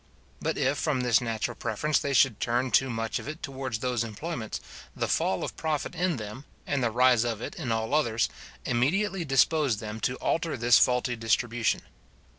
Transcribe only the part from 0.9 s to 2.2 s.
this natural preference they